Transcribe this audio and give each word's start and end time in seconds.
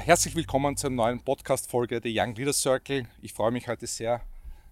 Ja, 0.00 0.06
herzlich 0.06 0.34
willkommen 0.34 0.78
zur 0.78 0.88
neuen 0.88 1.20
Podcast-Folge 1.20 2.00
der 2.00 2.10
Young 2.14 2.34
Leader 2.34 2.54
Circle. 2.54 3.06
Ich 3.20 3.34
freue 3.34 3.50
mich 3.50 3.68
heute 3.68 3.86
sehr, 3.86 4.22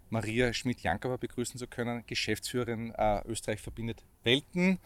Maria 0.09 0.54
Schmidt-Jankower 0.54 1.18
begrüßen 1.18 1.59
zu 1.59 1.66
können, 1.66 2.02
Geschäftsführerin 2.06 2.95
äh, 2.96 3.20
Österreich 3.27 3.60
verbindet 3.60 4.02
Welten. 4.24 4.78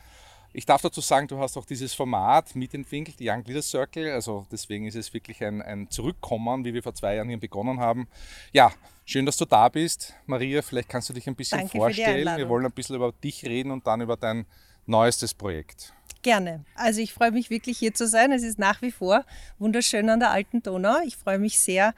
Ich 0.52 0.66
darf 0.66 0.82
dazu 0.82 1.01
sagen, 1.01 1.28
du 1.28 1.38
hast 1.38 1.56
auch 1.56 1.65
dieses 1.65 1.95
Format 1.95 2.56
mitentwickelt, 2.56 3.20
die 3.20 3.30
Young 3.30 3.45
Leader 3.45 3.62
Circle. 3.62 4.10
Also 4.10 4.45
deswegen 4.51 4.84
ist 4.84 4.96
es 4.96 5.15
wirklich 5.15 5.45
ein, 5.45 5.62
ein 5.62 5.88
Zurückkommen, 5.91 6.65
wie 6.65 6.74
wir 6.74 6.82
vor 6.82 6.95
zwei 6.95 7.15
Jahren 7.15 7.29
hier 7.29 7.38
begonnen 7.38 7.79
haben. 7.79 8.09
Ja, 8.52 8.73
schön, 9.04 9.24
dass 9.24 9.37
du 9.37 9.45
da 9.45 9.68
bist. 9.68 10.12
Maria, 10.27 10.60
vielleicht 10.62 10.88
kannst 10.88 11.09
du 11.09 11.12
dich 11.12 11.29
ein 11.29 11.37
bisschen 11.37 11.60
Danke 11.60 11.79
vorstellen. 11.79 12.37
Wir 12.37 12.48
wollen 12.48 12.66
ein 12.66 12.73
bisschen 12.73 12.96
über 12.96 13.12
dich 13.12 13.45
reden 13.45 13.70
und 13.70 13.87
dann 13.87 14.01
über 14.01 14.16
dein 14.16 14.46
neuestes 14.87 15.34
Projekt. 15.34 15.95
Gerne. 16.22 16.64
Also 16.76 17.00
ich 17.00 17.12
freue 17.12 17.32
mich 17.32 17.50
wirklich 17.50 17.78
hier 17.78 17.95
zu 17.95 18.06
sein. 18.06 18.30
Es 18.30 18.45
ist 18.45 18.59
nach 18.59 18.80
wie 18.80 18.92
vor 18.92 19.24
wunderschön 19.59 20.09
an 20.09 20.20
der 20.20 20.30
alten 20.30 20.62
Donau. 20.62 20.98
Ich 21.04 21.16
freue 21.16 21.38
mich 21.38 21.59
sehr, 21.59 21.95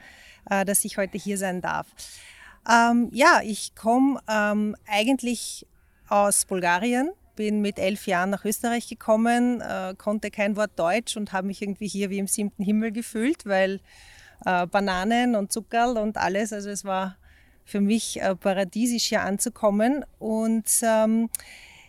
äh, 0.49 0.65
dass 0.65 0.83
ich 0.83 0.97
heute 0.97 1.19
hier 1.19 1.37
sein 1.37 1.61
darf. 1.61 1.85
Ähm, 2.67 3.09
ja, 3.13 3.41
ich 3.43 3.75
komme 3.75 4.19
ähm, 4.27 4.75
eigentlich 4.87 5.67
aus 6.09 6.45
Bulgarien, 6.45 7.11
bin 7.35 7.61
mit 7.61 7.77
elf 7.77 8.07
Jahren 8.07 8.31
nach 8.31 8.45
Österreich 8.45 8.87
gekommen, 8.87 9.61
äh, 9.61 9.93
konnte 9.95 10.31
kein 10.31 10.55
Wort 10.55 10.71
Deutsch 10.75 11.17
und 11.17 11.31
habe 11.31 11.45
mich 11.45 11.61
irgendwie 11.61 11.87
hier 11.87 12.09
wie 12.09 12.17
im 12.17 12.27
siebten 12.27 12.63
Himmel 12.63 12.91
gefühlt, 12.91 13.45
weil 13.45 13.79
äh, 14.43 14.65
Bananen 14.65 15.35
und 15.35 15.51
Zuckerl 15.51 15.97
und 15.97 16.17
alles, 16.17 16.51
also 16.51 16.71
es 16.71 16.83
war 16.83 17.17
für 17.63 17.81
mich 17.81 18.21
äh, 18.21 18.35
paradiesisch 18.35 19.05
hier 19.05 19.21
anzukommen 19.21 20.03
und 20.17 20.65
ähm, 20.81 21.29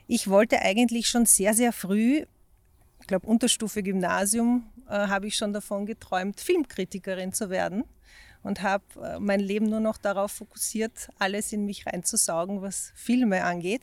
ich 0.06 0.28
wollte 0.28 0.60
eigentlich 0.60 1.08
schon 1.08 1.26
sehr, 1.26 1.54
sehr 1.54 1.72
früh, 1.72 2.24
ich 3.00 3.06
glaube 3.06 3.26
Unterstufe 3.26 3.82
Gymnasium, 3.82 4.70
äh, 4.88 5.08
habe 5.08 5.26
ich 5.26 5.36
schon 5.36 5.52
davon 5.52 5.86
geträumt, 5.86 6.40
Filmkritikerin 6.40 7.32
zu 7.32 7.50
werden 7.50 7.84
und 8.42 8.62
habe 8.62 8.84
äh, 9.02 9.18
mein 9.18 9.40
Leben 9.40 9.68
nur 9.68 9.80
noch 9.80 9.98
darauf 9.98 10.32
fokussiert, 10.32 11.08
alles 11.18 11.52
in 11.52 11.64
mich 11.64 11.86
reinzusaugen, 11.86 12.62
was 12.62 12.92
Filme 12.94 13.44
angeht. 13.44 13.82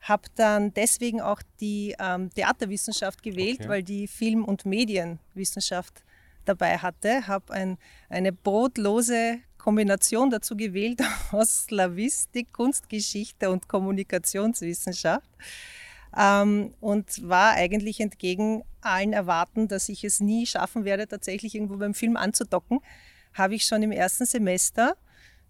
Habe 0.00 0.28
dann 0.34 0.72
deswegen 0.72 1.20
auch 1.20 1.42
die 1.60 1.94
ähm, 1.98 2.30
Theaterwissenschaft 2.30 3.22
gewählt, 3.22 3.60
okay. 3.60 3.68
weil 3.68 3.82
die 3.82 4.08
Film- 4.08 4.46
und 4.46 4.64
Medienwissenschaft 4.64 6.04
dabei 6.46 6.78
hatte. 6.78 7.26
Habe 7.26 7.52
ein, 7.52 7.76
eine 8.08 8.32
brotlose 8.32 9.40
Kombination 9.60 10.30
dazu 10.30 10.56
gewählt 10.56 11.00
aus 11.32 11.64
Slavistik, 11.64 12.52
Kunstgeschichte 12.52 13.50
und 13.50 13.68
Kommunikationswissenschaft. 13.68 15.28
Ähm, 16.16 16.74
und 16.80 17.28
war 17.28 17.52
eigentlich 17.52 18.00
entgegen 18.00 18.64
allen 18.80 19.12
Erwarten, 19.12 19.68
dass 19.68 19.88
ich 19.88 20.02
es 20.02 20.18
nie 20.18 20.46
schaffen 20.46 20.84
werde, 20.84 21.06
tatsächlich 21.06 21.54
irgendwo 21.54 21.76
beim 21.76 21.94
Film 21.94 22.16
anzudocken, 22.16 22.80
habe 23.34 23.54
ich 23.54 23.64
schon 23.64 23.82
im 23.82 23.92
ersten 23.92 24.26
Semester 24.26 24.96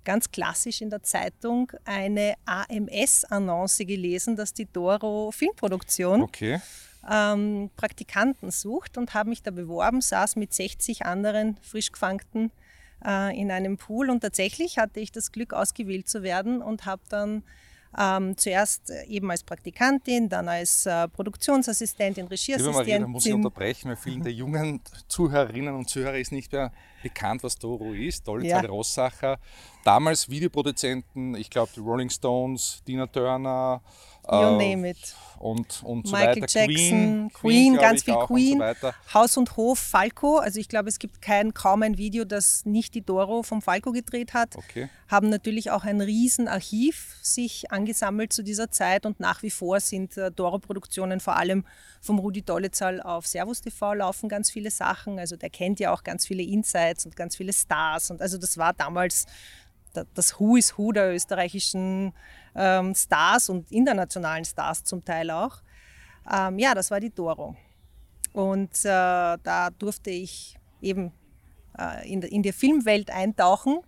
ganz 0.04 0.31
klassisch 0.31 0.81
in 0.81 0.91
der 0.91 1.03
Zeitung 1.03 1.72
eine 1.84 2.34
AMS-Annonce 2.44 3.87
gelesen, 3.87 4.37
dass 4.37 4.53
die 4.53 4.66
Doro 4.66 5.31
Filmproduktion 5.31 6.22
okay. 6.22 6.60
ähm, 7.10 7.71
Praktikanten 7.77 8.50
sucht 8.50 8.98
und 8.98 9.15
habe 9.15 9.31
mich 9.31 9.42
da 9.42 9.50
beworben, 9.50 10.00
saß 10.00 10.37
mit 10.37 10.53
60 10.53 11.06
anderen 11.06 11.56
frisch 11.62 11.92
gefangten 11.92 12.50
in 13.03 13.50
einem 13.50 13.77
Pool 13.77 14.11
und 14.11 14.21
tatsächlich 14.21 14.78
hatte 14.78 15.00
ich 15.00 15.11
das 15.12 15.33
Glück, 15.33 15.53
ausgewählt 15.53 16.09
zu 16.09 16.22
werden 16.22 16.61
und 16.61 16.84
habe 16.84 17.03
dann 17.09 17.43
ähm, 17.99 18.37
zuerst 18.37 18.91
eben 19.09 19.31
als 19.31 19.43
Praktikantin, 19.43 20.28
dann 20.28 20.49
als 20.49 20.87
äh, 20.87 21.09
Produktionsassistentin, 21.09 22.27
Regieassistentin. 22.27 22.66
Liebe 22.66 22.78
Maria, 22.78 22.99
da 23.00 23.06
muss 23.06 23.27
ich 23.27 23.34
unterbrechen, 23.34 23.89
weil 23.89 23.97
vielen 23.97 24.22
der 24.22 24.33
jungen 24.33 24.81
Zuhörerinnen 25.09 25.75
und 25.75 25.89
Zuhörer 25.89 26.19
ist 26.19 26.31
nicht 26.31 26.53
mehr 26.53 26.72
bekannt, 27.03 27.43
was 27.43 27.56
Doro 27.56 27.93
ist. 27.93 28.28
Dolzal 28.28 28.65
ja. 28.65 28.71
Rossacher, 28.71 29.39
damals 29.84 30.28
Videoproduzenten, 30.28 31.34
ich 31.34 31.50
glaube 31.50 31.72
die 31.75 31.81
Rolling 31.81 32.10
Stones, 32.10 32.83
Tina 32.87 33.06
Turner. 33.06 33.83
You 34.30 34.58
name 34.58 34.88
it 34.88 35.14
und, 35.41 35.82
und 35.84 36.06
so 36.06 36.14
Michael 36.14 36.42
weiter. 36.42 36.66
Jackson, 36.66 37.30
Queen, 37.32 37.32
Queen 37.32 37.76
ganz 37.76 38.02
viel 38.02 38.14
Queen, 38.14 38.60
und 38.60 38.76
so 38.78 38.91
Haus 39.14 39.38
und 39.38 39.56
Hof, 39.56 39.78
Falco. 39.78 40.36
Also 40.36 40.60
ich 40.60 40.68
glaube, 40.68 40.91
es 40.91 40.98
gibt 40.98 41.22
kein, 41.22 41.54
kaum 41.54 41.82
ein 41.82 41.96
Video, 41.96 42.26
das 42.26 42.66
nicht 42.66 42.94
die 42.94 43.00
Doro 43.00 43.42
vom 43.42 43.62
Falco 43.62 43.91
gedreht 43.91 44.34
hat. 44.34 44.54
Okay. 44.54 44.91
Haben 45.08 45.30
natürlich 45.30 45.70
auch 45.70 45.84
ein 45.84 46.02
Riesenarchiv 46.02 47.16
sich 47.22 47.72
angesammelt 47.72 48.34
zu 48.34 48.42
dieser 48.42 48.70
Zeit 48.70 49.06
und 49.06 49.18
nach 49.18 49.42
wie 49.42 49.50
vor 49.50 49.80
sind 49.80 50.18
äh, 50.18 50.30
Doro-Produktionen 50.30 51.20
vor 51.20 51.36
allem 51.36 51.64
vom 52.02 52.18
Rudi 52.18 52.42
Dollezahl 52.42 53.00
auf 53.00 53.26
Servus 53.26 53.62
TV 53.62 53.94
laufen 53.94 54.28
ganz 54.28 54.50
viele 54.50 54.70
Sachen. 54.70 55.18
Also 55.18 55.36
der 55.36 55.48
kennt 55.48 55.80
ja 55.80 55.91
auch 55.91 56.04
ganz 56.04 56.26
viele 56.26 56.42
Insights 56.42 57.06
und 57.06 57.16
ganz 57.16 57.36
viele 57.36 57.54
Stars 57.54 58.10
und 58.10 58.20
also 58.20 58.36
das 58.36 58.58
war 58.58 58.74
damals 58.74 59.24
das 59.93 60.39
Who 60.39 60.56
is 60.56 60.77
Who 60.77 60.93
der 60.93 61.15
österreichischen 61.15 62.12
ähm, 62.55 62.95
Stars 62.95 63.49
und 63.49 63.71
internationalen 63.71 64.45
Stars 64.45 64.84
zum 64.84 65.05
Teil 65.05 65.31
auch. 65.31 65.62
Ähm, 66.31 66.59
ja, 66.59 66.75
das 66.75 66.91
war 66.91 67.01
die 67.01 67.11
Doro. 67.11 67.56
Und 68.33 68.84
äh, 68.84 69.39
da 69.43 69.71
durfte 69.78 70.11
ich 70.11 70.56
eben 70.81 71.12
äh, 71.78 72.11
in, 72.11 72.23
in 72.23 72.43
die 72.43 72.53
Filmwelt 72.53 73.11
eintauchen, 73.11 73.78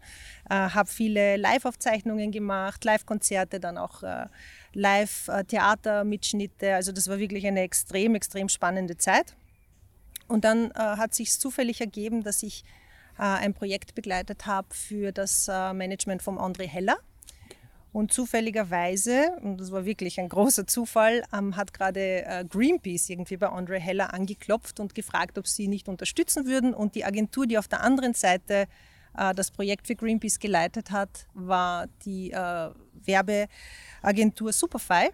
äh, 0.50 0.54
habe 0.54 0.90
viele 0.90 1.36
Live-Aufzeichnungen 1.36 2.32
gemacht, 2.32 2.84
Live-Konzerte, 2.84 3.60
dann 3.60 3.78
auch 3.78 4.02
äh, 4.02 4.26
Live-Theater-Mitschnitte. 4.72 6.74
Also 6.74 6.92
das 6.92 7.08
war 7.08 7.18
wirklich 7.18 7.46
eine 7.46 7.60
extrem, 7.60 8.14
extrem 8.14 8.48
spannende 8.48 8.96
Zeit. 8.96 9.36
Und 10.28 10.44
dann 10.44 10.70
äh, 10.70 10.78
hat 10.78 11.14
sich 11.14 11.38
zufällig 11.38 11.80
ergeben, 11.80 12.22
dass 12.22 12.42
ich 12.42 12.64
ein 13.16 13.54
Projekt 13.54 13.94
begleitet 13.94 14.46
habe 14.46 14.68
für 14.74 15.12
das 15.12 15.48
äh, 15.48 15.72
Management 15.72 16.22
von 16.22 16.38
André 16.38 16.66
Heller. 16.66 16.98
Und 17.92 18.12
zufälligerweise, 18.12 19.36
und 19.42 19.58
das 19.58 19.70
war 19.70 19.84
wirklich 19.84 20.18
ein 20.18 20.30
großer 20.30 20.66
Zufall, 20.66 21.22
ähm, 21.32 21.56
hat 21.56 21.74
gerade 21.74 22.24
äh, 22.24 22.44
Greenpeace 22.48 23.10
irgendwie 23.10 23.36
bei 23.36 23.48
Andre 23.48 23.78
Heller 23.78 24.14
angeklopft 24.14 24.80
und 24.80 24.94
gefragt, 24.94 25.36
ob 25.36 25.46
sie 25.46 25.68
nicht 25.68 25.88
unterstützen 25.88 26.46
würden. 26.46 26.72
Und 26.72 26.94
die 26.94 27.04
Agentur, 27.04 27.46
die 27.46 27.58
auf 27.58 27.68
der 27.68 27.82
anderen 27.82 28.14
Seite 28.14 28.66
das 29.36 29.50
Projekt 29.50 29.86
für 29.88 29.94
Greenpeace 29.94 30.38
geleitet 30.38 30.90
hat, 30.90 31.26
war 31.34 31.86
die 32.06 32.30
Werbeagentur 33.04 34.54
Superfy. 34.54 35.10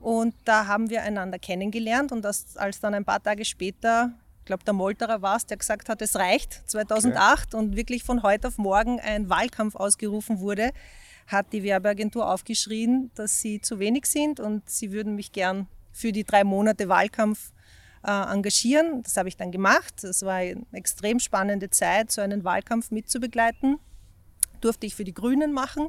Und 0.00 0.34
da 0.44 0.66
haben 0.66 0.90
wir 0.90 1.02
einander 1.02 1.38
kennengelernt 1.38 2.10
und 2.10 2.22
das, 2.22 2.56
als 2.56 2.80
dann 2.80 2.94
ein 2.94 3.04
paar 3.04 3.22
Tage 3.22 3.44
später 3.44 4.12
ich 4.46 4.48
glaube, 4.48 4.62
der 4.62 4.74
Molterer 4.74 5.22
war 5.22 5.34
es, 5.34 5.46
der 5.46 5.56
gesagt 5.56 5.88
hat, 5.88 6.00
es 6.00 6.14
reicht 6.14 6.70
2008 6.70 7.48
okay. 7.48 7.56
und 7.56 7.74
wirklich 7.74 8.04
von 8.04 8.22
heute 8.22 8.46
auf 8.46 8.58
morgen 8.58 9.00
ein 9.00 9.28
Wahlkampf 9.28 9.74
ausgerufen 9.74 10.38
wurde, 10.38 10.70
hat 11.26 11.52
die 11.52 11.64
Werbeagentur 11.64 12.30
aufgeschrien, 12.30 13.10
dass 13.16 13.40
sie 13.40 13.60
zu 13.60 13.80
wenig 13.80 14.06
sind 14.06 14.38
und 14.38 14.70
sie 14.70 14.92
würden 14.92 15.16
mich 15.16 15.32
gern 15.32 15.66
für 15.90 16.12
die 16.12 16.22
drei 16.22 16.44
Monate 16.44 16.88
Wahlkampf 16.88 17.50
äh, 18.04 18.12
engagieren. 18.12 19.02
Das 19.02 19.16
habe 19.16 19.28
ich 19.28 19.36
dann 19.36 19.50
gemacht. 19.50 19.94
Das 20.02 20.22
war 20.22 20.34
eine 20.34 20.64
extrem 20.70 21.18
spannende 21.18 21.68
Zeit, 21.70 22.12
so 22.12 22.20
einen 22.20 22.44
Wahlkampf 22.44 22.92
mitzubegleiten. 22.92 23.80
Durfte 24.60 24.86
ich 24.86 24.94
für 24.94 25.02
die 25.02 25.14
Grünen 25.14 25.52
machen. 25.52 25.88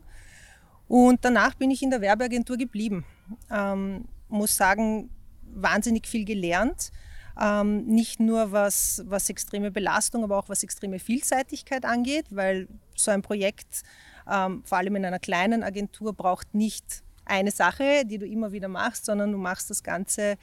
Und 0.88 1.24
danach 1.24 1.53
bin 1.53 1.69
ich 1.69 1.83
in 1.83 1.92
der 1.92 2.01
Werbeagentur 2.01 2.57
geblieben. 2.57 3.06
Ähm, 3.51 4.06
muss 4.30 4.57
sagen, 4.57 5.12
wahnsinnig 5.44 6.07
viel 6.07 6.25
gelernt. 6.25 6.92
Ähm, 7.39 7.86
nicht 7.86 8.19
nur 8.19 8.51
was, 8.51 9.04
was 9.06 9.30
extreme 9.30 9.69
Belastung, 9.69 10.24
aber 10.24 10.38
auch 10.38 10.50
was 10.50 10.63
extreme 10.63 11.00
Vielseitigkeit 11.00 11.86
angeht, 11.86 12.25
weil 12.31 12.68
so 12.95 13.12
ein 13.12 13.22
Projekt, 13.22 13.84
ähm, 14.30 14.63
vor 14.66 14.80
allem 14.80 14.95
in 14.95 15.06
einer 15.06 15.19
kleinen 15.19 15.63
Agentur, 15.63 16.13
braucht 16.13 16.56
nicht 16.56 17.04
eine 17.25 17.51
Sache, 17.51 18.04
die 18.06 18.18
du 18.18 18.25
immer 18.25 18.51
wieder 18.51 18.68
machst, 18.68 19.06
sondern 19.06 19.31
du 19.31 19.38
machst 19.38 19.69
das 19.69 19.84
Ganze 19.84 20.38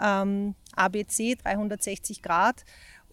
ähm, 0.00 0.54
ABC 0.74 1.36
360 1.36 2.22
Grad. 2.22 2.64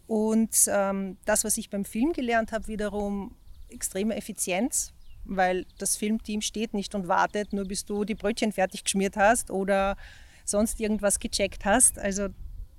Und 0.08 0.56
ähm, 0.68 1.18
das, 1.26 1.44
was 1.44 1.58
ich 1.58 1.70
beim 1.70 1.86
Film 1.86 2.14
gelernt 2.14 2.52
habe, 2.52 2.68
wiederum 2.68 3.36
extreme 3.70 4.16
Effizienz, 4.16 4.92
weil 5.24 5.66
das 5.78 5.98
Filmteam 5.98 6.42
steht 6.42 6.74
nicht 6.74 6.96
und 6.96 7.08
wartet, 7.08 7.54
nur 7.54 7.66
bis 7.66 7.86
du 7.86 8.06
die 8.06 8.16
Brötchen 8.16 8.52
fertig 8.52 8.84
geschmiert 8.84 9.18
hast 9.18 9.52
oder 9.52 9.98
sonst 10.46 10.80
irgendwas 10.80 11.20
gecheckt 11.20 11.66
hast. 11.66 12.00
Also 12.00 12.30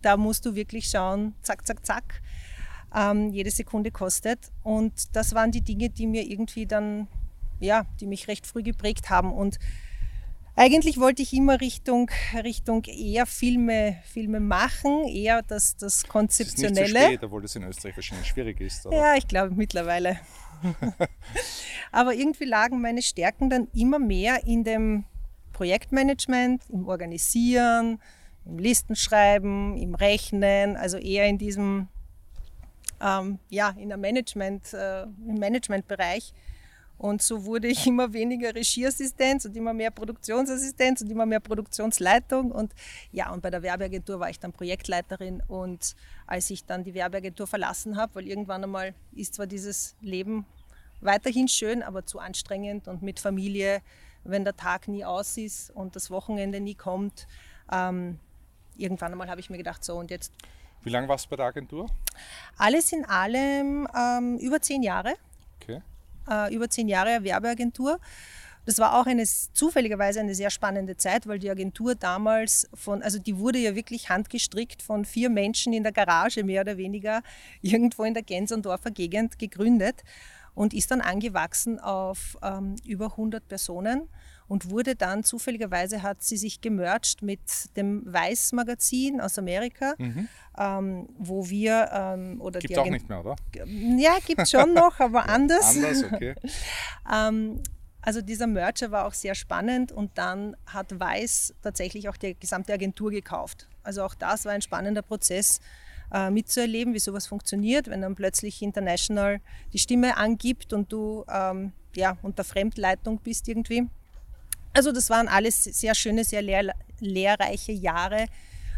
da 0.03 0.17
musst 0.17 0.47
du 0.47 0.55
wirklich 0.55 0.89
schauen, 0.89 1.35
zack, 1.43 1.67
zack, 1.67 1.85
zack. 1.85 2.23
ähm, 2.95 3.31
jede 3.31 3.51
Sekunde 3.51 3.91
kostet. 3.91 4.51
Und 4.63 5.15
das 5.15 5.35
waren 5.35 5.53
die 5.53 5.63
Dinge, 5.63 5.91
die 5.91 6.07
mir 6.07 6.29
irgendwie 6.29 6.67
dann, 6.67 7.09
ja, 7.61 7.87
die 8.01 8.07
mich 8.07 8.29
recht 8.29 8.47
früh 8.47 8.63
geprägt 8.63 9.11
haben. 9.11 9.33
Und 9.33 9.59
eigentlich 10.57 10.99
wollte 10.99 11.23
ich 11.23 11.33
immer 11.33 11.61
Richtung, 11.61 12.11
Richtung 12.35 12.85
eher 12.85 13.27
Filme, 13.27 13.99
Filme 14.05 14.41
machen, 14.41 15.07
eher 15.07 15.43
das, 15.43 15.77
das 15.77 16.05
Konzeptionelle. 16.05 16.75
Das 16.75 16.89
ist 16.89 16.95
nicht 16.95 17.03
so 17.03 17.09
spät, 17.09 17.25
obwohl 17.25 17.43
das 17.43 17.57
in 17.57 17.63
Österreich 17.63 17.97
wahrscheinlich 17.97 18.27
schwierig 18.27 18.61
ist. 18.61 18.87
Oder? 18.87 18.97
Ja, 18.97 19.15
ich 19.17 19.29
glaube 19.29 19.55
mittlerweile. 19.55 20.19
Aber 21.93 22.15
irgendwie 22.15 22.45
lagen 22.45 22.81
meine 22.81 23.03
Stärken 23.03 23.49
dann 23.49 23.69
immer 23.73 23.99
mehr 23.99 24.45
in 24.47 24.65
dem 24.65 25.05
Projektmanagement, 25.53 26.63
im 26.71 26.89
Organisieren, 26.89 28.01
im 28.45 28.59
Listenschreiben, 28.59 29.77
im 29.77 29.95
Rechnen, 29.95 30.77
also 30.77 30.97
eher 30.97 31.27
in 31.27 31.39
diesem, 31.39 31.89
ähm, 33.01 33.39
ja, 33.49 33.71
in 33.71 33.89
der 33.89 33.99
Management, 33.99 34.73
äh, 34.73 35.03
im 35.03 35.39
Managementbereich. 35.39 36.33
Und 37.01 37.23
so 37.23 37.47
wurde 37.47 37.69
ich 37.69 37.87
immer 37.87 38.13
weniger 38.13 38.55
Regieassistenz 38.55 39.47
und 39.47 39.57
immer 39.57 39.73
mehr 39.73 39.91
Produktionsassistenz 39.91 41.01
und 41.01 41.11
immer 41.11 41.25
mehr 41.25 41.41
Produktionsleitung. 41.41 42.53
Und 42.53 42.75
ja, 43.11 43.33
und 43.33 43.41
bei 43.41 43.49
der 43.49 43.63
Werbeagentur 43.63 44.21
war 44.21 44.29
ich 44.29 44.39
dann 44.39 44.53
Projektleiterin. 44.53 45.43
Und 45.49 45.97
als 46.27 46.51
ich 46.51 46.67
dann 46.67 46.85
die 46.85 46.93
Werbeagentur 46.93 47.47
verlassen 47.47 47.97
habe, 47.97 48.17
weil 48.17 48.27
irgendwann 48.27 48.65
einmal 48.65 48.95
ist 49.13 49.33
zwar 49.33 49.47
dieses 49.47 49.97
Leben 50.03 50.45
weiterhin 51.01 51.49
schön, 51.49 51.83
aber 51.83 52.05
zu 52.05 52.19
anstrengend 52.19 52.87
und 52.87 53.01
mit 53.01 53.19
Familie, 53.19 53.81
wenn 54.25 54.45
der 54.45 54.57
Tag 54.57 54.87
nie 54.87 55.03
aus 55.03 55.39
ist 55.39 55.71
und 55.71 55.97
das 55.97 56.11
Wochenende 56.11 56.61
nie 56.61 56.75
kommt. 56.75 57.27
Ähm, 57.73 58.19
irgendwann 58.77 59.13
einmal 59.13 59.29
habe 59.29 59.41
ich 59.41 59.51
mir 59.51 59.59
gedacht, 59.59 59.85
so 59.85 59.97
und 59.97 60.11
jetzt. 60.11 60.33
Wie 60.83 60.91
lange 60.91 61.09
warst 61.09 61.27
du 61.27 61.31
bei 61.31 61.37
der 61.37 61.47
Agentur? 61.47 61.89
Alles 62.57 62.93
in 62.93 63.05
allem 63.05 63.87
ähm, 63.97 64.39
über 64.39 64.61
zehn 64.61 64.83
Jahre. 64.83 65.15
Okay. 65.61 65.83
Äh, 66.29 66.55
über 66.55 66.71
zehn 66.71 66.89
Jahre 66.89 67.23
Werbeagentur. 67.23 67.99
Das 68.67 68.79
war 68.79 68.99
auch 68.99 69.07
eine 69.07 69.25
zufälligerweise 69.25 70.21
eine 70.21 70.35
sehr 70.35 70.51
spannende 70.51 70.97
Zeit, 70.97 71.27
weil 71.27 71.39
die 71.39 71.51
Agentur 71.51 71.95
damals 71.95 72.69
von, 72.75 73.03
also 73.03 73.19
die 73.19 73.39
wurde 73.39 73.59
ja 73.59 73.75
wirklich 73.75 74.11
handgestrickt 74.11 74.83
von 74.83 75.05
vier 75.05 75.31
Menschen 75.31 75.73
in 75.73 75.83
der 75.83 75.93
Garage 75.93 76.45
mehr 76.45 76.61
oder 76.61 76.77
weniger 76.77 77.23
irgendwo 77.63 78.05
in 78.05 78.15
der 78.15 78.23
Gensendorfer 78.23 78.91
Gegend 78.91 79.39
gegründet 79.39 80.05
und 80.55 80.75
ist 80.75 80.91
dann 80.91 81.01
angewachsen 81.01 81.79
auf 81.79 82.37
ähm, 82.43 82.77
über 82.85 83.07
100 83.07 83.49
Personen 83.49 84.09
und 84.51 84.69
wurde 84.69 84.97
dann 84.97 85.23
zufälligerweise 85.23 86.03
hat 86.03 86.25
sie 86.25 86.37
sich 86.37 86.61
gemerged 86.61 87.23
mit 87.23 87.41
dem 87.77 88.03
Weiß 88.05 88.51
Magazin 88.51 89.21
aus 89.21 89.39
Amerika, 89.39 89.95
mhm. 89.97 90.29
ähm, 90.59 91.09
wo 91.17 91.49
wir 91.49 91.89
ähm, 91.93 92.41
oder 92.41 92.59
gibt 92.59 92.77
auch 92.77 92.91
nicht 92.91 93.09
mehr, 93.09 93.21
oder? 93.21 93.37
Ja, 93.97 94.19
gibt 94.27 94.49
schon 94.49 94.75
noch, 94.75 94.99
aber 94.99 95.29
anders. 95.29 95.77
anders, 95.77 96.03
okay. 96.03 96.35
ähm, 97.15 97.63
also 98.03 98.23
dieser 98.23 98.49
Merger 98.49 98.91
war 98.91 99.07
auch 99.07 99.15
sehr 99.15 99.37
spannend 99.37 99.93
und 99.93 100.19
dann 100.19 100.57
hat 100.67 100.99
Weiß 100.99 101.55
tatsächlich 101.63 102.09
auch 102.09 102.17
die 102.17 102.35
gesamte 102.35 102.73
Agentur 102.73 103.13
gekauft. 103.13 103.69
Also 103.85 104.03
auch 104.03 104.17
das 104.17 104.47
war 104.47 104.53
ein 104.53 104.63
spannender 104.63 105.03
Prozess 105.03 105.61
äh, 106.13 106.29
mitzuerleben, 106.29 106.93
wie 106.93 106.99
sowas 106.99 107.29
funktioniert, 107.29 107.87
wenn 107.87 108.03
dann 108.03 108.17
plötzlich 108.17 108.63
International 108.63 109.41
die 109.73 109.79
Stimme 109.79 110.17
angibt 110.17 110.73
und 110.73 110.93
du 110.93 111.25
ähm, 111.33 111.73
ja, 111.95 112.19
unter 112.23 112.43
Fremdleitung 112.43 113.21
bist 113.21 113.47
irgendwie. 113.47 113.89
Also 114.73 114.93
das 114.93 115.11
waren 115.11 115.29
alles 115.29 115.65
sehr 115.65 115.95
schöne, 115.95 116.25
sehr 116.25 116.43
lehr 116.43 116.75
lehrreiche 117.01 117.73
Jahre. 117.73 118.27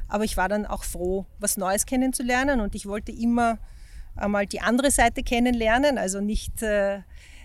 Aber 0.09 0.25
ich 0.25 0.37
war 0.37 0.49
dann 0.49 0.67
auch 0.67 0.85
froh, 0.85 1.27
was 1.39 1.57
Neues 1.57 1.87
kennenzulernen 1.87 2.61
und 2.61 2.75
ich 2.75 2.87
wollte 2.87 3.13
immer 3.13 3.59
einmal 4.15 4.47
die 4.47 4.61
andere 4.61 4.91
Seite 4.91 5.23
kennenlernen, 5.23 5.99
also 5.99 6.21
nicht, 6.21 6.63
äh, 6.63 7.01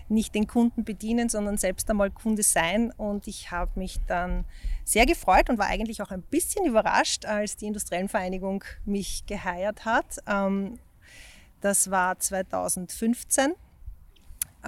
nicht 0.08 0.34
den 0.34 0.46
Kunden 0.46 0.84
bedienen, 0.84 1.28
sondern 1.28 1.56
selbst 1.56 1.88
einmal 1.90 2.10
Kunde 2.10 2.42
sein. 2.42 2.92
Und 2.92 3.26
ich 3.26 3.50
habe 3.50 3.78
mich 3.78 3.98
dann 4.06 4.44
sehr 4.84 5.06
gefreut 5.06 5.50
und 5.50 5.58
war 5.58 5.66
eigentlich 5.66 6.02
auch 6.02 6.10
ein 6.10 6.22
bisschen 6.22 6.66
überrascht, 6.66 7.24
als 7.24 7.56
die 7.56 7.66
Industriellenvereinigung 7.66 8.64
mich 8.84 9.24
geheiert 9.26 9.84
hat. 9.84 10.18
Ähm, 10.26 10.78
das 11.60 11.90
war 11.90 12.18
2015 12.18 13.54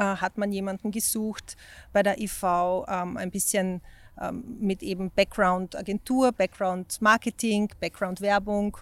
äh, 0.00 0.17
hat 0.17 0.38
man 0.38 0.50
jemanden 0.50 0.91
gesucht 0.91 1.58
bei 1.93 2.02
der 2.02 2.19
IV, 2.19 2.43
ähm, 2.88 3.19
ein 3.19 3.31
bisschen 3.31 3.82
ähm, 4.19 4.56
mit 4.58 4.82
eben 4.82 5.11
Background 5.11 5.76
Agentur, 5.76 6.32
Background 6.32 7.02
Marketing, 7.02 7.70
Background 7.81 8.23
Werbung. 8.23 8.79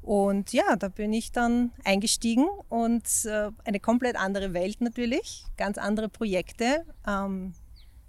Und 0.00 0.52
ja, 0.52 0.76
da 0.76 0.88
bin 0.88 1.12
ich 1.12 1.32
dann 1.32 1.72
eingestiegen 1.82 2.46
und 2.68 3.04
äh, 3.24 3.50
eine 3.64 3.80
komplett 3.80 4.16
andere 4.16 4.54
Welt 4.54 4.80
natürlich, 4.80 5.44
ganz 5.56 5.76
andere 5.76 6.08
Projekte, 6.08 6.84
ähm, 7.04 7.54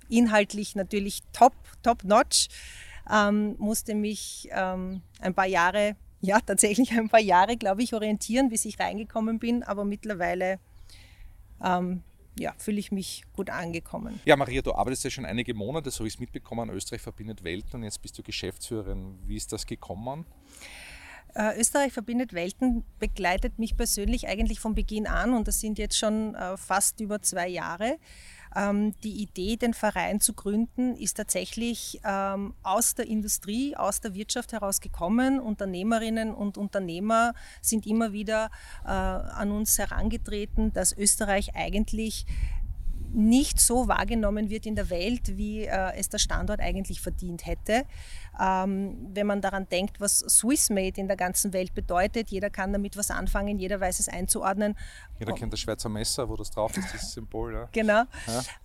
inhaltlich 0.08 0.76
natürlich 0.76 1.24
top, 1.34 1.54
top 1.82 2.04
notch. 2.04 2.50
Ähm, 3.12 3.56
musste 3.58 3.96
mich 3.96 4.50
ähm, 4.52 5.02
ein 5.20 5.34
paar 5.34 5.48
Jahre, 5.48 5.96
ja 6.22 6.40
tatsächlich 6.46 6.92
ein 6.92 7.10
paar 7.10 7.22
Jahre, 7.22 7.58
glaube 7.58 7.82
ich, 7.82 7.94
orientieren, 7.94 8.50
bis 8.50 8.66
ich 8.66 8.80
reingekommen 8.80 9.40
bin, 9.40 9.64
aber 9.64 9.86
mittlerweile 9.86 10.60
ähm, 11.64 12.04
ja, 12.38 12.54
fühle 12.58 12.80
ich 12.80 12.92
mich 12.92 13.24
gut 13.34 13.50
angekommen. 13.50 14.20
Ja, 14.26 14.36
Maria, 14.36 14.62
du 14.62 14.74
arbeitest 14.74 15.06
ja 15.06 15.10
schon 15.10 15.26
einige 15.26 15.54
Monate, 15.54 15.92
so 15.92 16.04
wie 16.04 16.08
ich 16.08 16.16
es 16.16 16.20
mitbekommen, 16.20 16.70
Österreich 16.70 17.02
verbindet 17.02 17.44
Welten 17.44 17.80
und 17.80 17.84
jetzt 17.84 18.02
bist 18.02 18.18
du 18.18 18.24
Geschäftsführerin. 18.24 19.18
Wie 19.26 19.36
ist 19.36 19.52
das 19.52 19.66
gekommen? 19.66 20.26
Äh, 21.36 21.60
Österreich 21.60 21.92
verbindet 21.92 22.34
Welten 22.34 22.86
begleitet 23.00 23.60
mich 23.60 23.76
persönlich 23.76 24.28
eigentlich 24.28 24.60
von 24.60 24.74
Beginn 24.74 25.06
an 25.06 25.34
und 25.34 25.48
das 25.48 25.60
sind 25.60 25.78
jetzt 25.78 25.98
schon 25.98 26.34
äh, 26.36 26.56
fast 26.56 27.02
über 27.02 27.22
zwei 27.22 27.48
Jahre. 27.48 27.98
Ähm, 28.56 28.94
die 29.04 29.22
Idee, 29.22 29.58
den 29.58 29.74
Verein 29.74 30.20
zu 30.20 30.34
gründen, 30.34 30.96
ist 30.96 31.18
tatsächlich 31.18 32.00
ähm, 32.06 32.54
aus 32.64 32.96
der 32.96 33.08
Industrie, 33.08 33.76
aus 33.76 34.02
der 34.02 34.14
Wirtschaft 34.14 34.54
heraus 34.54 34.82
gekommen. 34.82 35.40
Unternehmerinnen 35.40 36.34
und 36.34 36.58
Unternehmer 36.58 37.34
sind 37.62 37.86
immer 37.86 38.14
wieder 38.14 38.50
äh, 38.86 38.90
an 38.90 39.52
uns 39.52 39.78
herangetreten, 39.78 40.74
dass 40.74 40.96
Österreich 40.98 41.56
eigentlich 41.56 42.26
nicht 43.16 43.60
so 43.60 43.88
wahrgenommen 43.88 44.50
wird 44.50 44.66
in 44.66 44.76
der 44.76 44.90
Welt, 44.90 45.38
wie 45.38 45.64
äh, 45.64 45.94
es 45.96 46.10
der 46.10 46.18
Standort 46.18 46.60
eigentlich 46.60 47.02
verdient 47.02 47.46
hätte. 47.46 47.86
Ähm, 48.40 48.98
wenn 49.14 49.26
man 49.26 49.42
daran 49.42 49.68
denkt, 49.70 50.02
was 50.02 50.20
Swissmade 50.20 51.00
in 51.00 51.08
der 51.08 51.16
ganzen 51.16 51.54
Welt 51.54 51.74
bedeutet, 51.74 52.30
jeder 52.30 52.50
kann 52.50 52.74
damit 52.74 52.98
was 52.98 53.12
anfangen, 53.12 53.58
jeder 53.58 53.80
weiß 53.80 54.02
es 54.02 54.10
einzuordnen. 54.10 54.76
Jeder 55.20 55.32
kennt 55.32 55.54
das 55.54 55.62
Schweizer 55.62 55.88
Messer, 55.88 56.28
wo 56.28 56.36
das 56.36 56.52
drauf 56.52 56.76
ist, 56.76 56.94
das 56.94 57.14
Symbol. 57.14 57.54
Ja. 57.54 57.70
Genau. 57.72 58.04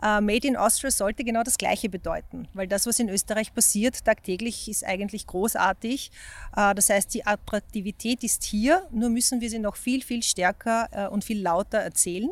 Ja. 0.00 0.18
Äh, 0.18 0.20
Made 0.20 0.48
in 0.48 0.56
Austria 0.56 0.90
sollte 0.90 1.22
genau 1.22 1.44
das 1.44 1.56
Gleiche 1.56 1.88
bedeuten, 1.88 2.48
weil 2.52 2.66
das, 2.66 2.86
was 2.86 2.98
in 2.98 3.08
Österreich 3.08 3.54
passiert, 3.54 4.04
tagtäglich 4.04 4.68
ist 4.68 4.84
eigentlich 4.84 5.28
großartig. 5.28 6.10
Äh, 6.56 6.74
das 6.74 6.90
heißt, 6.90 7.14
die 7.14 7.24
Attraktivität 7.24 8.24
ist 8.24 8.42
hier, 8.42 8.88
nur 8.90 9.10
müssen 9.10 9.40
wir 9.40 9.48
sie 9.48 9.60
noch 9.60 9.76
viel, 9.76 10.02
viel 10.02 10.24
stärker 10.24 10.88
äh, 10.90 11.06
und 11.06 11.24
viel 11.24 11.40
lauter 11.40 11.78
erzählen. 11.78 12.30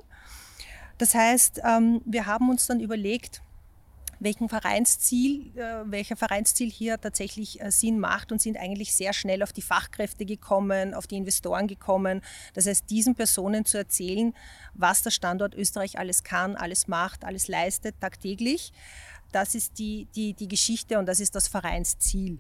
Das 0.99 1.15
heißt, 1.15 1.61
ähm, 1.65 2.03
wir 2.05 2.27
haben 2.27 2.51
uns 2.51 2.67
dann 2.67 2.81
überlegt, 2.81 3.43
welchen 4.21 4.49
Vereinsziel, 4.49 5.57
äh, 5.57 5.85
welcher 5.87 6.17
Vereinsziel 6.17 6.71
hier 6.71 7.01
tatsächlich 7.01 7.61
äh, 7.61 7.71
Sinn 7.71 7.99
macht 7.99 8.33
und 8.33 8.41
sind 8.41 8.57
eigentlich 8.57 8.93
sehr 8.95 9.13
schnell 9.13 9.43
auf 9.43 9.53
die 9.53 9.63
Fachkräfte 9.63 10.25
gekommen, 10.25 10.95
auf 10.95 11.07
die 11.07 11.17
Investoren 11.17 11.69
gekommen. 11.69 12.21
Das 12.55 12.67
heißt, 12.67 12.91
diesen 12.91 13.15
Personen 13.15 13.65
zu 13.65 13.79
erzählen, 13.79 14.35
was 14.75 15.03
der 15.03 15.11
Standort 15.11 15.55
Österreich 15.55 15.99
alles 15.99 16.25
kann, 16.25 16.57
alles 16.57 16.89
macht, 16.89 17.25
alles 17.25 17.49
leistet 17.49 18.01
tagtäglich. 18.01 18.73
Das 19.31 19.55
ist 19.55 19.79
die, 19.79 20.09
die, 20.17 20.35
die 20.35 20.49
Geschichte 20.49 20.99
und 20.99 21.07
das 21.07 21.21
ist 21.21 21.35
das 21.35 21.49
Vereinsziel. 21.49 22.39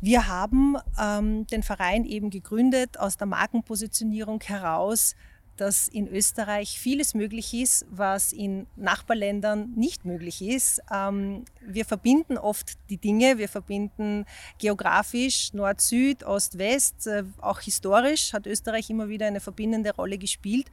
Wir 0.00 0.26
haben 0.28 0.76
ähm, 0.98 1.46
den 1.48 1.62
Verein 1.62 2.06
eben 2.06 2.30
gegründet 2.30 2.98
aus 2.98 3.18
der 3.18 3.26
Markenpositionierung 3.26 4.40
heraus, 4.40 5.14
dass 5.60 5.88
in 5.88 6.08
Österreich 6.08 6.80
vieles 6.80 7.12
möglich 7.12 7.52
ist, 7.52 7.84
was 7.90 8.32
in 8.32 8.66
Nachbarländern 8.76 9.74
nicht 9.76 10.06
möglich 10.06 10.40
ist. 10.40 10.80
Ähm, 10.90 11.44
wir 11.60 11.84
verbinden 11.84 12.38
oft 12.38 12.78
die 12.88 12.96
Dinge, 12.96 13.36
wir 13.36 13.48
verbinden 13.48 14.24
geografisch 14.58 15.52
Nord-Süd, 15.52 16.24
Ost-West, 16.24 17.06
äh, 17.08 17.24
auch 17.42 17.60
historisch 17.60 18.32
hat 18.32 18.46
Österreich 18.46 18.88
immer 18.88 19.10
wieder 19.10 19.26
eine 19.26 19.40
verbindende 19.40 19.94
Rolle 19.94 20.16
gespielt. 20.16 20.70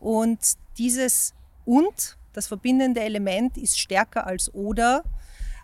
Und 0.00 0.38
dieses 0.76 1.32
und, 1.64 2.18
das 2.34 2.46
verbindende 2.46 3.00
Element 3.00 3.56
ist 3.56 3.78
stärker 3.80 4.26
als 4.26 4.52
oder. 4.52 5.02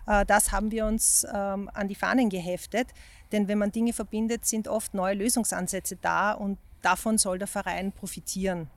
Äh, 0.07 0.25
das 0.25 0.51
haben 0.51 0.71
wir 0.71 0.87
uns 0.87 1.27
ähm, 1.31 1.69
an 1.75 1.87
die 1.87 1.95
Fahnen 1.95 2.29
geheftet. 2.29 2.87
Denn 3.31 3.47
wenn 3.47 3.59
man 3.59 3.71
Dinge 3.71 3.93
verbindet, 3.93 4.45
sind 4.45 4.67
oft 4.67 4.95
neue 4.95 5.13
Lösungsansätze 5.13 5.95
da 5.95 6.31
und 6.31 6.57
davon 6.83 7.17
soll 7.17 7.39
der 7.39 7.47
Verein 7.47 7.91
profitieren. 7.91 8.69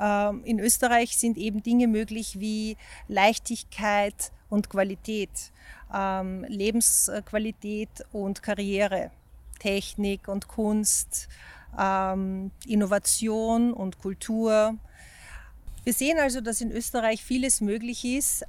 Ähm, 0.00 0.42
in 0.44 0.58
Österreich 0.58 1.16
sind 1.16 1.38
eben 1.38 1.62
Dinge 1.62 1.86
möglich 1.86 2.40
wie 2.40 2.76
Leichtigkeit 3.08 4.32
und 4.48 4.68
Qualität, 4.68 5.52
ähm, 5.94 6.44
Lebensqualität 6.48 7.88
und 8.12 8.42
Karriere, 8.42 9.10
Technik 9.60 10.28
und 10.28 10.48
Kunst, 10.48 11.28
ähm, 11.78 12.50
Innovation 12.66 13.72
und 13.72 13.98
Kultur. 13.98 14.76
Wir 15.84 15.92
sehen 15.92 16.18
also, 16.18 16.40
dass 16.40 16.60
in 16.60 16.72
Österreich 16.72 17.22
vieles 17.22 17.60
möglich 17.60 18.06
ist. 18.06 18.42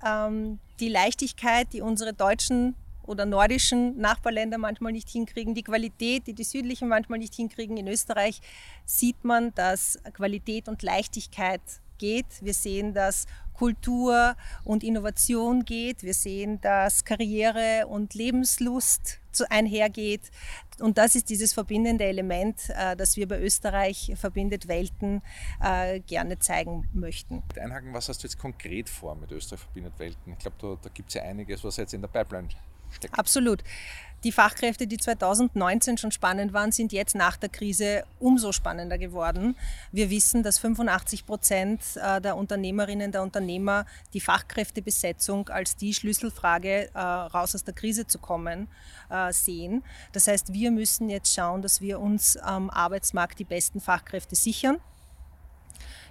Die 0.79 0.87
Leichtigkeit, 0.87 1.67
die 1.73 1.81
unsere 1.81 2.13
deutschen 2.13 2.75
oder 3.07 3.25
nordischen 3.25 3.97
Nachbarländer 3.97 4.57
manchmal 4.57 4.91
nicht 4.91 5.09
hinkriegen, 5.09 5.53
die 5.53 5.63
Qualität, 5.63 6.27
die 6.27 6.33
die 6.33 6.43
südlichen 6.43 6.87
manchmal 6.87 7.19
nicht 7.19 7.35
hinkriegen. 7.35 7.77
In 7.77 7.87
Österreich 7.87 8.41
sieht 8.85 9.23
man, 9.23 9.53
dass 9.55 9.99
Qualität 10.13 10.67
und 10.67 10.83
Leichtigkeit 10.83 11.61
geht. 11.97 12.25
Wir 12.41 12.53
sehen, 12.53 12.93
dass 12.93 13.25
Kultur 13.53 14.35
und 14.63 14.83
Innovation 14.83 15.63
geht. 15.63 16.03
Wir 16.03 16.13
sehen, 16.13 16.59
dass 16.61 17.05
Karriere 17.05 17.87
und 17.87 18.13
Lebenslust 18.13 19.19
einhergeht. 19.49 20.31
Und 20.79 20.97
das 20.97 21.15
ist 21.15 21.29
dieses 21.29 21.53
verbindende 21.53 22.05
Element, 22.05 22.69
äh, 22.69 22.95
das 22.95 23.17
wir 23.17 23.27
bei 23.27 23.39
Österreich 23.41 24.13
verbindet 24.15 24.67
Welten 24.67 25.21
äh, 25.61 25.99
gerne 26.01 26.39
zeigen 26.39 26.87
möchten. 26.93 27.43
Einhaken, 27.59 27.93
was 27.93 28.07
hast 28.09 28.23
du 28.23 28.27
jetzt 28.27 28.37
konkret 28.37 28.89
vor 28.89 29.15
mit 29.15 29.31
Österreich 29.31 29.61
verbindet 29.61 29.93
Welten? 29.97 30.33
Ich 30.33 30.39
glaube, 30.39 30.57
da, 30.59 30.77
da 30.81 30.89
gibt 30.89 31.09
es 31.09 31.15
ja 31.15 31.23
einiges, 31.23 31.63
was 31.63 31.77
jetzt 31.77 31.93
in 31.93 32.01
der 32.01 32.07
Pipeline 32.07 32.47
steckt. 32.91 33.17
Absolut. 33.17 33.63
Die 34.25 34.31
Fachkräfte, 34.31 34.87
die 34.87 34.97
2019 34.97 35.99
schon 35.99 36.11
spannend 36.11 36.51
waren, 36.51 36.71
sind 36.71 36.91
jetzt 36.91 37.13
nach 37.13 37.37
der 37.37 37.49
Krise 37.49 38.05
umso 38.17 38.51
spannender 38.51 38.97
geworden. 38.97 39.55
Wir 39.91 40.09
wissen, 40.09 40.41
dass 40.41 40.57
85 40.57 41.27
Prozent 41.27 41.81
äh, 41.93 42.19
der 42.19 42.35
Unternehmerinnen, 42.35 43.11
der 43.11 43.21
Unternehmer 43.21 43.85
die 44.15 44.19
Fachkräftebesetzung 44.19 45.49
als 45.49 45.75
die 45.75 45.93
Schlüsselfrage, 45.93 46.89
äh, 46.91 46.99
raus 46.99 47.53
aus 47.53 47.65
der 47.65 47.75
Krise 47.75 48.07
zu 48.07 48.17
kommen, 48.17 48.67
äh, 49.11 49.31
sehen. 49.31 49.83
Das 50.11 50.27
heißt, 50.27 50.51
wir 50.51 50.71
müssen 50.71 51.07
jetzt 51.07 51.31
schauen, 51.31 51.61
dass 51.61 51.79
wir 51.79 51.99
uns 51.99 52.35
am 52.35 52.71
Arbeitsmarkt 52.71 53.37
die 53.37 53.43
besten 53.43 53.79
Fachkräfte 53.79 54.35
sichern. 54.35 54.79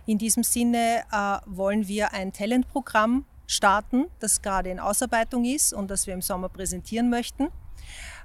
In 0.06 0.18
diesem 0.18 0.44
Sinne 0.44 1.02
wollen 1.46 1.88
wir 1.88 2.12
ein 2.12 2.32
Talentprogramm 2.34 3.24
starten, 3.46 4.06
das 4.20 4.42
gerade 4.42 4.70
in 4.70 4.80
Ausarbeitung 4.80 5.44
ist 5.44 5.72
und 5.72 5.90
das 5.90 6.06
wir 6.06 6.14
im 6.14 6.22
Sommer 6.22 6.48
präsentieren 6.48 7.10
möchten. 7.10 7.48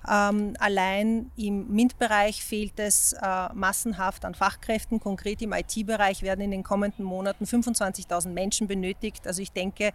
Ähm, 0.09 0.55
allein 0.59 1.31
im 1.35 1.67
MINT-Bereich 1.67 2.43
fehlt 2.43 2.79
es 2.79 3.13
äh, 3.13 3.53
massenhaft 3.53 4.23
an 4.23 4.33
Fachkräften. 4.33 4.99
Konkret 4.99 5.41
im 5.41 5.53
IT-Bereich 5.53 6.21
werden 6.21 6.41
in 6.41 6.51
den 6.51 6.63
kommenden 6.63 7.03
Monaten 7.03 7.43
25.000 7.43 8.29
Menschen 8.29 8.67
benötigt. 8.67 9.27
Also 9.27 9.41
ich 9.41 9.51
denke, 9.51 9.91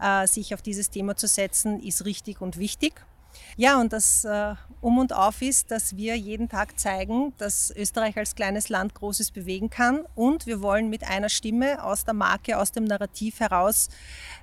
äh, 0.00 0.26
sich 0.26 0.52
auf 0.54 0.62
dieses 0.62 0.90
Thema 0.90 1.16
zu 1.16 1.28
setzen, 1.28 1.80
ist 1.80 2.04
richtig 2.04 2.40
und 2.40 2.56
wichtig. 2.56 2.94
Ja, 3.56 3.80
und 3.80 3.92
das 3.92 4.24
äh, 4.24 4.54
Um 4.80 4.98
und 4.98 5.14
Auf 5.14 5.40
ist, 5.42 5.70
dass 5.70 5.96
wir 5.96 6.16
jeden 6.16 6.48
Tag 6.48 6.78
zeigen, 6.78 7.32
dass 7.38 7.70
Österreich 7.74 8.16
als 8.16 8.34
kleines 8.34 8.68
Land 8.68 8.94
Großes 8.94 9.30
bewegen 9.30 9.70
kann. 9.70 10.04
Und 10.14 10.46
wir 10.46 10.60
wollen 10.60 10.90
mit 10.90 11.04
einer 11.04 11.28
Stimme 11.28 11.82
aus 11.82 12.04
der 12.04 12.14
Marke, 12.14 12.58
aus 12.58 12.72
dem 12.72 12.84
Narrativ 12.84 13.40
heraus 13.40 13.88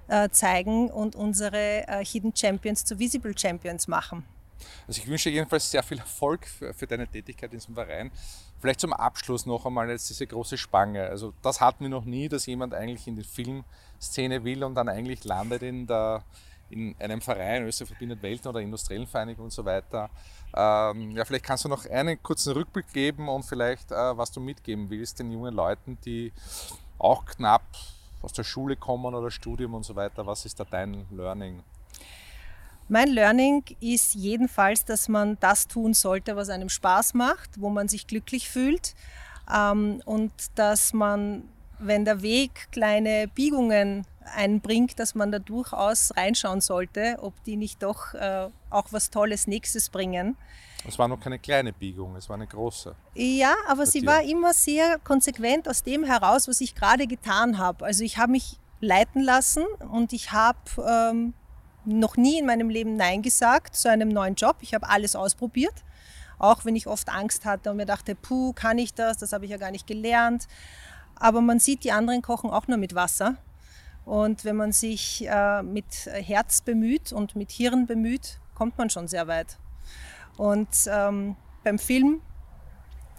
äh, 0.08 0.30
zeigen 0.30 0.90
und 0.90 1.16
unsere 1.16 1.88
äh, 1.88 2.04
Hidden 2.04 2.36
Champions 2.36 2.86
zu 2.86 2.98
Visible 3.00 3.38
Champions 3.38 3.88
machen. 3.88 4.26
Also 4.88 5.02
ich 5.02 5.08
wünsche 5.08 5.30
jedenfalls 5.30 5.70
sehr 5.70 5.84
viel 5.84 6.00
Erfolg 6.00 6.48
für, 6.48 6.74
für, 6.74 6.88
deine 6.88 7.08
Tätigkeit 7.08 7.52
in 7.52 7.60
diesem 7.60 7.76
Verein. 7.76 8.12
Vielleicht 8.60 8.80
zum 8.80 8.94
Abschluss 8.94 9.46
noch 9.46 9.66
einmal 9.66 9.90
jetzt 9.90 10.10
diese 10.10 10.26
große 10.26 10.58
Spange. 10.58 11.04
Also 11.08 11.34
das 11.42 11.62
hatten 11.62 11.84
wir 11.84 11.90
noch 11.90 12.06
nie, 12.06 12.30
dass 12.30 12.46
jemand 12.46 12.74
eigentlich 12.74 13.08
in 13.08 13.16
die 13.16 13.24
Filmszene 13.24 14.44
will 14.44 14.64
und 14.64 14.76
dann 14.76 14.90
eigentlich 14.90 15.24
landet 15.24 15.64
in 15.64 15.86
der 15.88 16.24
in 16.74 16.96
einem 17.00 17.22
Verein, 17.22 17.64
Österreich 17.64 17.90
verbindet 17.90 18.22
Welten 18.22 18.50
oder 18.50 18.60
industriellen 18.60 19.08
Vereinigung 19.08 19.46
und 19.46 19.54
so 19.54 19.64
weiter. 19.64 20.10
Ähm, 20.56 21.12
ja, 21.12 21.26
vielleicht 21.26 21.46
kannst 21.46 21.66
du 21.66 21.70
noch 21.70 21.86
einen 21.86 22.22
kurzen 22.22 22.54
Rückblick 22.54 22.92
geben 22.94 23.30
und 23.30 23.44
vielleicht, 23.44 23.92
äh, 23.92 24.18
was 24.18 24.32
du 24.32 24.40
mitgeben 24.40 24.90
willst 24.90 25.20
den 25.20 25.32
jungen 25.32 25.54
Leuten, 25.54 25.98
die 26.06 26.32
auch 27.00 27.26
knapp 27.26 27.64
aus 28.22 28.34
der 28.34 28.44
Schule 28.44 28.76
kommen 28.76 29.14
oder 29.14 29.32
Studium 29.32 29.74
und 29.74 29.84
so 29.84 29.96
weiter. 29.96 30.26
Was 30.26 30.46
ist 30.46 30.60
da 30.60 30.66
dein 30.66 31.06
Learning? 31.12 31.64
Mein 32.90 33.10
Learning 33.10 33.64
ist 33.80 34.14
jedenfalls, 34.14 34.86
dass 34.86 35.08
man 35.08 35.38
das 35.40 35.68
tun 35.68 35.94
sollte, 35.94 36.36
was 36.36 36.50
einem 36.50 36.70
Spaß 36.70 37.14
macht, 37.14 37.60
wo 37.60 37.70
man 37.70 37.88
sich 37.88 38.08
glücklich 38.08 38.50
fühlt 38.50 38.94
ähm, 39.54 40.02
und 40.06 40.32
dass 40.56 40.94
man, 40.94 41.44
wenn 41.80 42.06
der 42.06 42.22
Weg 42.22 42.68
kleine 42.72 43.28
Biegungen 43.34 44.06
einbringt, 44.36 45.00
dass 45.00 45.16
man 45.16 45.32
da 45.32 45.40
durchaus 45.40 46.16
reinschauen 46.16 46.62
sollte, 46.62 47.18
ob 47.22 47.34
die 47.44 47.56
nicht 47.56 47.84
doch 47.84 48.14
äh, 48.14 48.50
auch 48.70 48.88
was 48.92 49.10
Tolles 49.10 49.48
Nächstes 49.48 49.90
bringen. 49.90 50.38
Es 50.88 51.00
war 51.00 51.08
noch 51.08 51.20
keine 51.20 51.40
kleine 51.40 51.72
Biegung, 51.72 52.16
es 52.16 52.28
war 52.28 52.36
eine 52.36 52.48
große. 52.48 52.94
Ja, 53.14 53.56
aber 53.68 53.86
sie 53.86 54.02
dir. 54.02 54.08
war 54.08 54.24
immer 54.24 54.54
sehr 54.54 55.00
konsequent 55.00 55.70
aus 55.70 55.84
dem 55.84 56.04
heraus, 56.04 56.48
was 56.48 56.60
ich 56.60 56.76
gerade 56.76 57.08
getan 57.08 57.58
habe. 57.58 57.86
Also 57.86 58.04
ich 58.04 58.18
habe 58.18 58.34
mich 58.34 58.60
leiten 58.82 59.22
lassen 59.22 59.64
und 59.92 60.12
ich 60.12 60.34
habe 60.34 60.58
ähm, 60.86 61.34
noch 61.86 62.18
nie 62.18 62.40
in 62.40 62.46
meinem 62.46 62.70
Leben 62.70 62.98
Nein 62.98 63.22
gesagt 63.22 63.76
zu 63.76 63.90
einem 63.90 64.10
neuen 64.10 64.36
Job. 64.36 64.58
Ich 64.60 64.74
habe 64.74 64.90
alles 64.90 65.16
ausprobiert, 65.16 65.74
auch 66.38 66.66
wenn 66.66 66.76
ich 66.76 66.88
oft 66.88 67.10
Angst 67.10 67.46
hatte 67.46 67.72
und 67.72 67.78
mir 67.78 67.86
dachte, 67.86 68.16
puh, 68.16 68.52
kann 68.52 68.78
ich 68.78 68.94
das? 68.94 69.18
Das 69.18 69.32
habe 69.32 69.46
ich 69.46 69.52
ja 69.52 69.58
gar 69.58 69.72
nicht 69.72 69.88
gelernt. 69.88 70.48
Aber 71.16 71.40
man 71.40 71.60
sieht, 71.60 71.86
die 71.86 71.92
anderen 71.92 72.22
kochen 72.22 72.50
auch 72.50 72.68
nur 72.68 72.78
mit 72.78 72.96
Wasser. 72.96 73.36
Und 74.06 74.44
wenn 74.46 74.56
man 74.56 74.72
sich 74.72 75.26
äh, 75.28 75.64
mit 75.64 76.06
Herz 76.06 76.62
bemüht 76.62 77.14
und 77.14 77.36
mit 77.36 77.52
Hirn 77.52 77.86
bemüht, 77.86 78.40
kommt 78.54 78.78
man 78.78 78.90
schon 78.90 79.08
sehr 79.08 79.28
weit. 79.28 79.58
Und 80.38 80.70
ähm, 80.88 81.36
beim 81.64 81.80
Film 81.80 82.22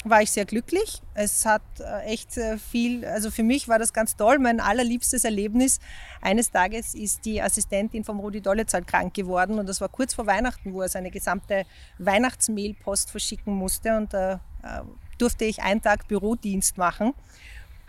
war 0.05 0.21
ich 0.21 0.31
sehr 0.31 0.45
glücklich. 0.45 1.01
Es 1.15 1.47
hat 1.47 1.63
äh, 1.81 2.05
echt 2.05 2.37
äh, 2.37 2.59
viel, 2.59 3.05
also 3.07 3.31
für 3.31 3.43
mich 3.43 3.69
war 3.69 3.79
das 3.79 3.93
ganz 3.93 4.17
toll. 4.17 4.39
Mein 4.39 4.61
allerliebstes 4.61 5.25
Erlebnis 5.25 5.81
eines 6.21 6.51
Tages 6.51 6.95
ist 6.95 7.25
die 7.25 7.41
Assistentin 7.41 8.05
vom 8.05 8.21
Rudi 8.21 8.43
Dollezahl 8.43 8.85
krank 8.85 9.15
geworden 9.15 9.59
und 9.59 9.67
das 9.67 9.81
war 9.81 9.89
kurz 9.89 10.13
vor 10.13 10.27
Weihnachten, 10.27 10.75
wo 10.75 10.83
er 10.83 10.89
seine 10.89 11.11
gesamte 11.11 11.65
Weihnachtsmailpost 11.99 13.11
verschicken 13.11 13.55
musste 13.55 13.97
und 13.97 14.13
da 14.13 14.41
äh, 14.63 14.83
durfte 15.17 15.47
ich 15.47 15.63
einen 15.63 15.81
Tag 15.81 16.07
Bürodienst 16.07 16.77
machen 16.77 17.15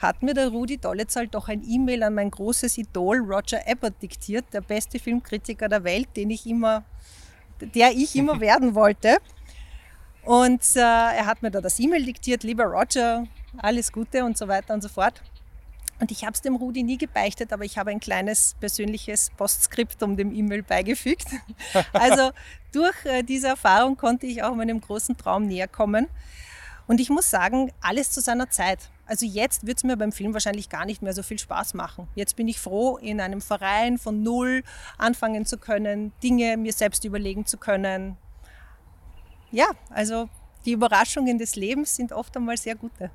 hat 0.08 0.24
mir 0.24 0.34
der 0.34 0.50
Rudi 0.50 0.78
Dollezahl 0.78 1.28
doch 1.28 1.48
ein 1.48 1.64
E-Mail 1.68 2.04
an 2.04 2.14
mein 2.14 2.32
großes 2.32 2.78
Idol 2.78 3.20
Roger 3.20 3.68
Ebert 3.68 4.02
diktiert, 4.02 4.46
der 4.54 4.62
beste 4.62 5.00
Filmkritiker 5.00 5.68
der 5.68 5.84
Welt, 5.84 6.10
den 6.16 6.30
ich 6.30 6.46
immer, 6.46 6.84
der 7.60 7.92
ich 7.92 8.16
immer 8.16 8.40
werden 8.42 8.76
wollte. 8.76 9.18
Und 10.24 10.64
äh, 10.76 10.80
er 10.80 11.26
hat 11.26 11.42
mir 11.42 11.52
da 11.52 11.62
das 11.62 11.80
E-Mail 11.80 12.04
diktiert, 12.04 12.44
lieber 12.44 12.66
Roger, 12.66 13.26
alles 13.58 13.92
Gute 13.92 14.26
und 14.26 14.38
so 14.38 14.48
weiter 14.48 14.74
und 14.74 14.82
so 14.82 14.90
fort. 14.90 15.22
Und 16.00 16.12
ich 16.12 16.24
habe 16.24 16.34
es 16.34 16.42
dem 16.42 16.56
Rudi 16.56 16.84
nie 16.84 16.98
gebeichtet, 16.98 17.54
aber 17.54 17.64
ich 17.64 17.78
habe 17.78 17.92
ein 17.92 18.00
kleines 18.00 18.56
persönliches 18.60 19.30
Postskript 19.38 20.04
um 20.04 20.18
dem 20.18 20.34
E-Mail 20.34 20.64
beigefügt. 20.64 21.28
Also 21.94 22.32
durch 22.72 23.06
äh, 23.06 23.24
diese 23.24 23.48
Erfahrung 23.48 23.96
konnte 23.96 24.26
ich 24.26 24.44
auch 24.44 24.54
meinem 24.56 24.82
großen 24.82 25.16
Traum 25.18 25.48
näher 25.48 25.68
kommen. 25.68 26.08
Und 26.88 27.00
ich 27.00 27.10
muss 27.10 27.30
sagen, 27.30 27.72
alles 27.82 28.12
zu 28.12 28.22
seiner 28.22 28.50
Zeit. 28.50 28.90
Also 29.06 29.26
jetzt 29.26 29.66
wird 29.66 29.78
es 29.78 29.84
mir 29.84 29.98
beim 29.98 30.12
Film 30.12 30.34
wahrscheinlich 30.34 30.70
gar 30.70 30.86
nicht 30.86 31.02
mehr 31.02 31.14
so 31.14 31.24
viel 31.24 31.38
Spaß 31.38 31.74
machen. 31.76 32.08
Jetzt 32.16 32.36
bin 32.36 32.48
ich 32.48 32.60
froh, 32.60 32.98
in 32.98 33.22
einem 33.22 33.42
Verein 33.42 33.98
von 33.98 34.24
null 34.24 34.64
anfangen 34.98 35.46
zu 35.46 35.58
können, 35.58 36.12
Dinge 36.24 36.58
mir 36.58 36.74
selbst 36.74 37.06
überlegen 37.06 37.46
zu 37.46 37.58
können. 37.58 38.18
Ja, 39.52 39.68
also 39.90 40.28
die 40.66 40.72
Überraschungen 40.72 41.38
des 41.38 41.56
Lebens 41.56 41.96
sind 41.96 42.12
oft 42.12 42.36
einmal 42.36 42.58
sehr 42.58 42.76
gute. 42.76 43.12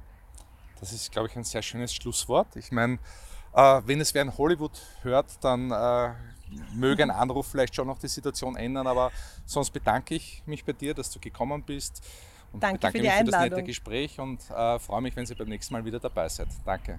Das 0.78 0.92
ist, 0.92 1.12
glaube 1.12 1.28
ich, 1.28 1.36
ein 1.36 1.44
sehr 1.44 1.62
schönes 1.62 1.92
Schlusswort. 1.92 2.56
Ich 2.56 2.72
meine, 2.72 2.98
äh, 3.52 3.82
wenn 3.84 4.00
es 4.00 4.14
wer 4.14 4.22
in 4.22 4.36
Hollywood 4.38 4.80
hört, 5.02 5.42
dann 5.42 5.70
äh, 5.70 6.14
möge 6.72 7.02
ein 7.02 7.10
Anruf 7.10 7.48
vielleicht 7.48 7.74
schon 7.74 7.88
noch 7.88 7.98
die 7.98 8.08
Situation 8.08 8.56
ändern, 8.56 8.86
aber 8.86 9.10
sonst 9.44 9.70
bedanke 9.70 10.14
ich 10.14 10.42
mich 10.46 10.64
bei 10.64 10.72
dir, 10.72 10.94
dass 10.94 11.10
du 11.10 11.20
gekommen 11.20 11.62
bist. 11.62 12.02
Und 12.52 12.62
Danke 12.62 12.78
bedanke 12.78 12.98
für 12.98 13.02
die 13.02 13.08
mich 13.08 13.12
Einladung. 13.12 13.26
für 13.26 13.48
das 13.48 13.50
nette 13.50 13.62
Gespräch 13.66 14.18
und 14.18 14.50
äh, 14.50 14.78
freue 14.78 15.02
mich, 15.02 15.14
wenn 15.16 15.26
Sie 15.26 15.34
beim 15.34 15.48
nächsten 15.48 15.72
Mal 15.74 15.84
wieder 15.84 16.00
dabei 16.00 16.28
seid. 16.28 16.48
Danke. 16.64 16.98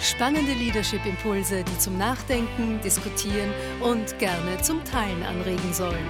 Spannende 0.00 0.52
Leadership-Impulse, 0.52 1.64
die 1.64 1.78
zum 1.78 1.98
Nachdenken, 1.98 2.80
Diskutieren 2.80 3.52
und 3.80 4.18
gerne 4.18 4.56
zum 4.62 4.84
Teilen 4.84 5.22
anregen 5.24 5.72
sollen. 5.74 6.06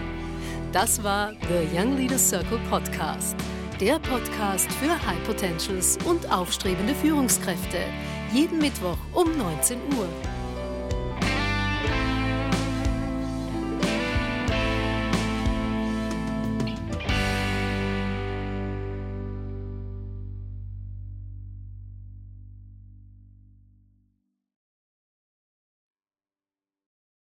Das 0.72 1.02
war 1.02 1.32
The 1.48 1.76
Young 1.76 1.96
Leaders 1.96 2.28
Circle 2.28 2.58
Podcast. 2.68 3.34
Der 3.80 3.98
Podcast 3.98 4.70
für 4.72 4.90
High 5.06 5.22
Potentials 5.24 5.98
und 6.04 6.30
aufstrebende 6.30 6.94
Führungskräfte 6.94 7.78
jeden 8.36 8.58
Mittwoch 8.58 8.98
um 9.14 9.34
19 9.38 9.78
Uhr. 9.98 10.35